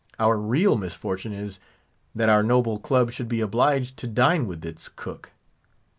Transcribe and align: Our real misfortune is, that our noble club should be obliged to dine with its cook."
Our 0.17 0.35
real 0.35 0.77
misfortune 0.77 1.31
is, 1.31 1.59
that 2.15 2.27
our 2.27 2.41
noble 2.41 2.79
club 2.79 3.11
should 3.11 3.27
be 3.27 3.39
obliged 3.39 3.97
to 3.97 4.07
dine 4.07 4.47
with 4.47 4.65
its 4.65 4.89
cook." 4.89 5.31